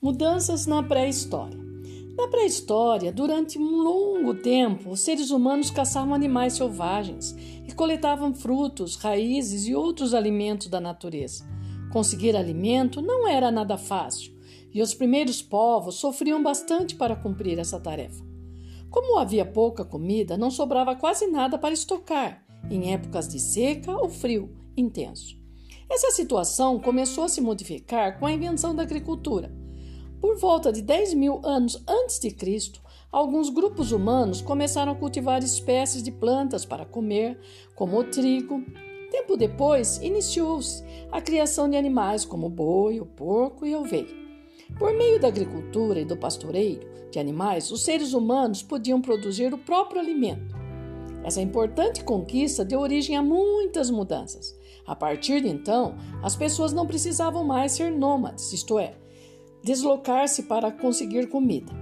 Mudanças 0.00 0.66
na 0.66 0.82
pré-história. 0.82 1.58
Na 2.18 2.28
pré-história, 2.28 3.10
durante 3.10 3.58
um 3.58 3.82
longo 3.82 4.34
tempo, 4.34 4.90
os 4.90 5.00
seres 5.00 5.30
humanos 5.30 5.70
caçavam 5.70 6.12
animais 6.12 6.52
selvagens 6.52 7.34
e 7.66 7.72
coletavam 7.72 8.34
frutos, 8.34 8.96
raízes 8.96 9.66
e 9.66 9.74
outros 9.74 10.12
alimentos 10.12 10.68
da 10.68 10.78
natureza. 10.78 11.48
Conseguir 11.90 12.36
alimento 12.36 13.00
não 13.00 13.26
era 13.26 13.50
nada 13.50 13.78
fácil 13.78 14.36
e 14.72 14.82
os 14.82 14.92
primeiros 14.92 15.40
povos 15.40 15.94
sofriam 15.94 16.42
bastante 16.42 16.94
para 16.94 17.16
cumprir 17.16 17.58
essa 17.58 17.80
tarefa. 17.80 18.22
Como 18.90 19.18
havia 19.18 19.46
pouca 19.46 19.82
comida, 19.82 20.36
não 20.36 20.50
sobrava 20.50 20.94
quase 20.94 21.26
nada 21.26 21.56
para 21.56 21.72
estocar 21.72 22.44
em 22.70 22.92
épocas 22.92 23.26
de 23.28 23.40
seca 23.40 23.96
ou 23.96 24.10
frio 24.10 24.54
intenso. 24.76 25.38
Essa 25.88 26.10
situação 26.10 26.78
começou 26.78 27.24
a 27.24 27.28
se 27.28 27.40
modificar 27.40 28.18
com 28.18 28.26
a 28.26 28.32
invenção 28.32 28.74
da 28.74 28.82
agricultura 28.82 29.64
por 30.20 30.36
volta 30.36 30.72
de 30.72 30.82
10 30.82 31.14
mil 31.14 31.40
anos 31.44 31.82
antes 31.86 32.18
de 32.18 32.30
Cristo, 32.30 32.80
alguns 33.12 33.50
grupos 33.50 33.92
humanos 33.92 34.40
começaram 34.40 34.92
a 34.92 34.96
cultivar 34.96 35.42
espécies 35.42 36.02
de 36.02 36.10
plantas 36.10 36.64
para 36.64 36.84
comer, 36.84 37.38
como 37.74 37.98
o 37.98 38.04
trigo. 38.04 38.64
Tempo 39.10 39.36
depois, 39.36 39.98
iniciou-se 40.02 40.82
a 41.12 41.20
criação 41.20 41.68
de 41.68 41.76
animais 41.76 42.24
como 42.24 42.46
o 42.46 42.50
boi, 42.50 43.00
o 43.00 43.06
porco 43.06 43.64
e 43.64 43.74
a 43.74 43.78
ovelha. 43.78 44.14
Por 44.78 44.92
meio 44.94 45.20
da 45.20 45.28
agricultura 45.28 46.00
e 46.00 46.04
do 46.04 46.16
pastoreio 46.16 46.80
de 47.10 47.18
animais, 47.18 47.70
os 47.70 47.84
seres 47.84 48.12
humanos 48.12 48.62
podiam 48.62 49.00
produzir 49.00 49.54
o 49.54 49.58
próprio 49.58 50.00
alimento. 50.00 50.54
Essa 51.22 51.40
importante 51.40 52.04
conquista 52.04 52.64
deu 52.64 52.80
origem 52.80 53.16
a 53.16 53.22
muitas 53.22 53.90
mudanças. 53.90 54.56
A 54.86 54.94
partir 54.94 55.40
de 55.40 55.48
então, 55.48 55.96
as 56.22 56.36
pessoas 56.36 56.72
não 56.72 56.86
precisavam 56.86 57.44
mais 57.44 57.72
ser 57.72 57.90
nômades, 57.90 58.52
isto 58.52 58.78
é, 58.78 58.94
deslocar-se 59.66 60.44
para 60.44 60.70
conseguir 60.70 61.28
comida. 61.28 61.72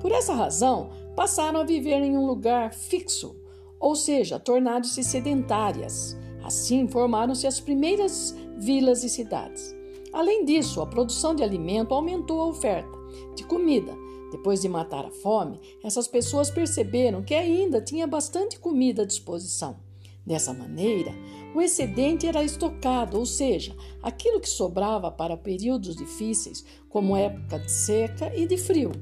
Por 0.00 0.12
essa 0.12 0.32
razão, 0.32 0.90
passaram 1.16 1.60
a 1.60 1.64
viver 1.64 2.00
em 2.00 2.16
um 2.16 2.24
lugar 2.24 2.72
fixo, 2.72 3.34
ou 3.80 3.96
seja, 3.96 4.38
tornaram-se 4.38 5.02
sedentárias. 5.02 6.16
Assim, 6.44 6.86
formaram-se 6.86 7.44
as 7.44 7.58
primeiras 7.58 8.32
vilas 8.56 9.02
e 9.02 9.08
cidades. 9.08 9.74
Além 10.12 10.44
disso, 10.44 10.80
a 10.80 10.86
produção 10.86 11.34
de 11.34 11.42
alimento 11.42 11.92
aumentou 11.92 12.40
a 12.40 12.46
oferta 12.46 12.96
de 13.34 13.42
comida. 13.42 13.92
Depois 14.30 14.62
de 14.62 14.68
matar 14.68 15.04
a 15.04 15.10
fome, 15.10 15.60
essas 15.82 16.06
pessoas 16.06 16.48
perceberam 16.48 17.24
que 17.24 17.34
ainda 17.34 17.80
tinha 17.80 18.06
bastante 18.06 18.56
comida 18.56 19.02
à 19.02 19.04
disposição. 19.04 19.76
Dessa 20.24 20.52
maneira, 20.52 21.12
o 21.54 21.60
excedente 21.60 22.26
era 22.26 22.44
estocado, 22.44 23.18
ou 23.18 23.26
seja, 23.26 23.76
aquilo 24.00 24.40
que 24.40 24.48
sobrava 24.48 25.10
para 25.10 25.36
períodos 25.36 25.96
difíceis, 25.96 26.64
como 26.88 27.16
época 27.16 27.58
de 27.58 27.70
seca 27.70 28.32
e 28.34 28.46
de 28.46 28.56
frio. 28.56 28.92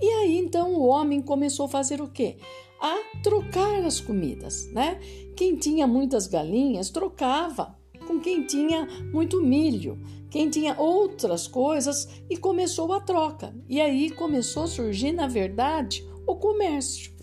E 0.00 0.06
aí 0.06 0.36
então 0.36 0.74
o 0.74 0.86
homem 0.86 1.22
começou 1.22 1.66
a 1.66 1.70
fazer 1.70 2.00
o 2.00 2.08
quê? 2.08 2.36
A 2.80 3.20
trocar 3.22 3.84
as 3.84 4.00
comidas, 4.00 4.70
né? 4.72 5.00
Quem 5.36 5.56
tinha 5.56 5.86
muitas 5.86 6.26
galinhas 6.26 6.90
trocava 6.90 7.76
com 8.06 8.20
quem 8.20 8.46
tinha 8.46 8.86
muito 9.12 9.42
milho, 9.42 9.98
quem 10.30 10.50
tinha 10.50 10.78
outras 10.78 11.48
coisas 11.48 12.08
e 12.28 12.36
começou 12.36 12.92
a 12.92 13.00
troca. 13.00 13.54
E 13.68 13.80
aí 13.80 14.10
começou 14.10 14.64
a 14.64 14.68
surgir, 14.68 15.12
na 15.12 15.26
verdade, 15.26 16.06
o 16.26 16.36
comércio. 16.36 17.15